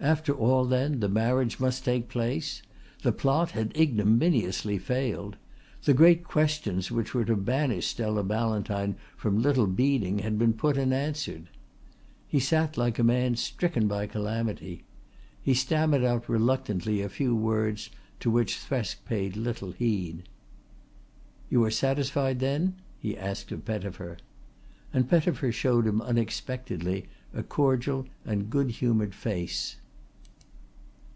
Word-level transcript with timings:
After 0.00 0.34
all, 0.34 0.66
then, 0.66 1.00
the 1.00 1.08
marriage 1.08 1.58
must 1.58 1.82
take 1.82 2.10
place; 2.10 2.60
the 3.02 3.10
plot 3.12 3.52
had 3.52 3.74
ignominiously 3.74 4.76
failed, 4.76 5.38
the 5.84 5.94
great 5.94 6.24
questions 6.24 6.90
which 6.90 7.14
were 7.14 7.24
to 7.24 7.34
banish 7.34 7.86
Stella 7.86 8.22
Ballantyne 8.22 8.96
from 9.16 9.40
Little 9.40 9.66
Beeding 9.66 10.18
had 10.18 10.38
been 10.38 10.52
put 10.52 10.76
and 10.76 10.92
answered. 10.92 11.48
He 12.28 12.38
sat 12.38 12.76
like 12.76 12.98
a 12.98 13.02
man 13.02 13.36
stricken 13.36 13.88
by 13.88 14.06
calamity. 14.06 14.84
He 15.40 15.54
stammered 15.54 16.04
out 16.04 16.28
reluctantly 16.28 17.00
a 17.00 17.08
few 17.08 17.34
words 17.34 17.88
to 18.20 18.30
which 18.30 18.58
Thresk 18.58 19.06
paid 19.06 19.38
little 19.38 19.70
heed. 19.72 20.24
"You 21.48 21.64
are 21.64 21.70
satisfied 21.70 22.40
then?" 22.40 22.74
he 22.98 23.16
asked 23.16 23.50
of 23.52 23.64
Pettifer; 23.64 24.18
and 24.92 25.08
Pettifer 25.08 25.50
showed 25.50 25.86
him 25.86 26.02
unexpectedly 26.02 27.06
a 27.32 27.42
cordial 27.42 28.06
and 28.26 28.50
good 28.50 28.70
humoured 28.70 29.14
face. 29.14 29.76